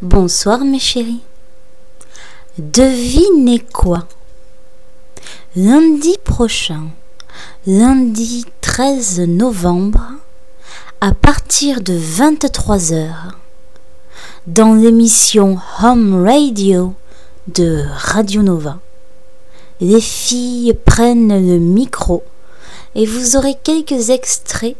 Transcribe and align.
Bonsoir 0.00 0.60
mes 0.60 0.78
chéris. 0.78 1.22
Devinez 2.56 3.58
quoi? 3.58 4.06
Lundi 5.56 6.16
prochain, 6.22 6.90
lundi 7.66 8.44
13 8.60 9.22
novembre, 9.22 10.02
à 11.00 11.12
partir 11.12 11.80
de 11.80 11.98
23h, 11.98 13.10
dans 14.46 14.74
l'émission 14.74 15.58
Home 15.82 16.24
Radio 16.24 16.94
de 17.48 17.82
Radio 17.96 18.42
Nova, 18.42 18.78
les 19.80 20.00
filles 20.00 20.74
prennent 20.74 21.44
le 21.44 21.58
micro 21.58 22.22
et 22.94 23.04
vous 23.04 23.34
aurez 23.34 23.56
quelques 23.64 24.10
extraits 24.10 24.76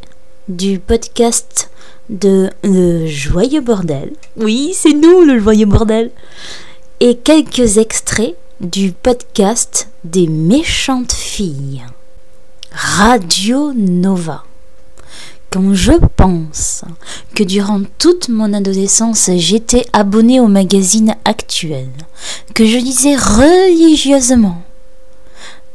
du 0.47 0.79
podcast 0.79 1.69
de 2.09 2.49
Le 2.63 3.07
Joyeux 3.07 3.61
Bordel. 3.61 4.11
Oui, 4.35 4.73
c'est 4.75 4.93
nous 4.93 5.21
le 5.21 5.39
Joyeux 5.39 5.65
Bordel. 5.65 6.11
Et 6.99 7.15
quelques 7.15 7.77
extraits 7.77 8.35
du 8.59 8.91
podcast 8.91 9.87
des 10.03 10.27
méchantes 10.27 11.13
filles. 11.13 11.83
Radio 12.71 13.71
Nova. 13.73 14.43
Quand 15.49 15.73
je 15.73 15.93
pense 16.17 16.83
que 17.35 17.43
durant 17.43 17.81
toute 17.99 18.27
mon 18.27 18.53
adolescence 18.53 19.29
j'étais 19.35 19.85
abonné 19.93 20.39
au 20.39 20.47
magazine 20.47 21.15
actuel, 21.25 21.89
que 22.55 22.65
je 22.65 22.77
lisais 22.77 23.15
religieusement, 23.15 24.63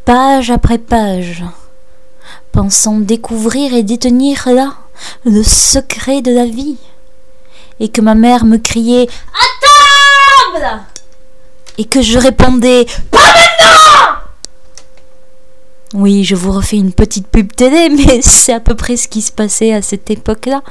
page 0.04 0.50
après 0.50 0.78
page, 0.78 1.44
pensant 2.52 2.98
découvrir 2.98 3.74
et 3.74 3.82
détenir 3.82 4.48
là 4.48 4.74
le 5.24 5.42
secret 5.42 6.22
de 6.22 6.32
la 6.32 6.44
vie, 6.44 6.76
et 7.80 7.88
que 7.88 8.00
ma 8.00 8.14
mère 8.14 8.44
me 8.44 8.58
criait 8.58 9.08
À 9.32 10.60
table 10.60 10.82
et 11.78 11.84
que 11.84 12.02
je 12.02 12.18
répondais 12.18 12.86
Pas 13.10 13.18
maintenant 13.18 14.18
Oui, 15.94 16.24
je 16.24 16.34
vous 16.34 16.52
refais 16.52 16.76
une 16.76 16.92
petite 16.92 17.28
pub 17.28 17.54
télé, 17.54 17.88
mais 17.90 18.20
c'est 18.20 18.52
à 18.52 18.60
peu 18.60 18.74
près 18.74 18.96
ce 18.96 19.08
qui 19.08 19.22
se 19.22 19.32
passait 19.32 19.72
à 19.72 19.80
cette 19.80 20.10
époque-là. 20.10 20.62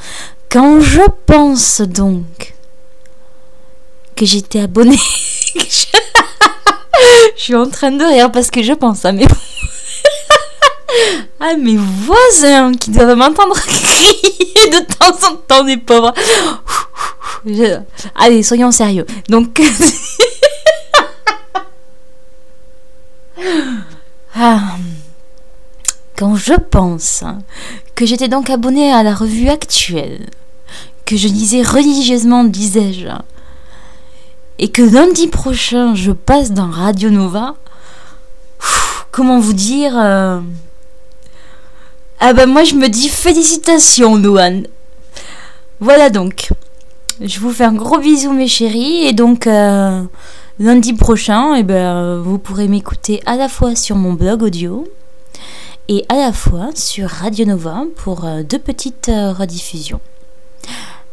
Quand 0.50 0.82
je 0.82 1.02
pense 1.26 1.82
donc 1.82 2.54
que 4.16 4.26
j'étais 4.26 4.60
abonnée. 4.60 5.00
je... 5.56 5.86
suis 7.36 7.56
en 7.56 7.70
train 7.70 7.92
de 7.92 8.04
rire 8.04 8.32
parce 8.32 8.52
que 8.52 8.64
je 8.64 8.74
pense 8.74 9.06
à 9.06 9.12
mes. 9.12 9.28
à 11.48 11.58
mes 11.58 11.78
voisins 11.78 12.74
qui 12.74 12.92
doivent 12.92 13.18
m'entendre 13.18 13.56
crier 13.68 14.70
de 14.70 14.86
temps 14.94 15.28
en 15.30 15.36
temps, 15.36 15.64
des 15.64 15.78
pauvres. 15.78 16.14
Allez, 18.16 18.44
soyons 18.44 18.72
sérieux. 18.72 19.06
Donc. 19.30 19.62
Ah. 24.40 24.78
Quand 26.16 26.36
je 26.36 26.54
pense 26.54 27.24
que 27.96 28.06
j'étais 28.06 28.28
donc 28.28 28.50
abonné 28.50 28.92
à 28.92 29.02
la 29.02 29.16
revue 29.16 29.50
actuelle, 29.50 30.30
que 31.06 31.16
je 31.16 31.28
lisais 31.28 31.62
religieusement, 31.62 32.44
disais-je, 32.44 33.08
et 34.60 34.70
que 34.70 34.82
lundi 34.82 35.28
prochain 35.28 35.94
je 35.94 36.12
passe 36.12 36.52
dans 36.52 36.70
Radio 36.70 37.12
Nova, 37.12 37.56
comment 39.12 39.40
vous 39.40 39.54
dire 39.54 39.94
euh, 39.96 40.40
Ah 42.20 42.34
ben 42.34 42.50
moi 42.50 42.64
je 42.64 42.74
me 42.74 42.90
dis 42.90 43.10
félicitations 43.10 44.18
Noan. 44.18 44.64
Voilà 45.80 46.10
donc. 46.10 46.50
Je 47.22 47.40
vous 47.40 47.52
fais 47.52 47.64
un 47.64 47.74
gros 47.74 48.00
bisou 48.00 48.34
mes 48.34 48.48
chéris 48.48 49.06
et 49.06 49.14
donc 49.14 49.46
euh, 49.46 50.02
lundi 50.60 50.94
prochain, 50.94 51.54
eh 51.56 51.62
ben, 51.64 52.20
vous 52.20 52.40
pourrez 52.40 52.68
m'écouter 52.68 53.22
à 53.28 53.36
la 53.36 53.48
fois 53.48 53.76
sur 53.76 53.96
mon 53.96 54.14
blog 54.14 54.42
audio 54.42 54.88
et 55.90 56.06
à 56.10 56.16
la 56.16 56.34
fois 56.34 56.70
sur 56.74 57.08
Radio 57.08 57.46
Nova 57.46 57.84
pour 57.98 58.26
euh, 58.26 58.42
deux 58.42 58.60
petites 58.60 59.12
rediffusions. 59.12 60.02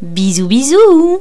Bisous 0.01 0.49
bisous 0.49 1.21